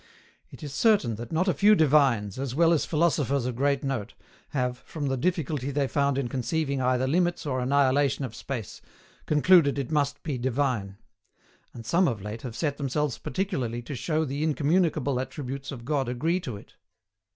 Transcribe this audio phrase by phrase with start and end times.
[0.49, 4.15] It is certain that not a few divines, as well as philosophers of great note,
[4.49, 8.81] have, from the difficulty they found in conceiving either limits or annihilation of space,
[9.27, 10.97] concluded it must be divine.
[11.71, 16.09] And some of late have set themselves particularly to show the incommunicable attributes of God
[16.09, 16.77] agree to it.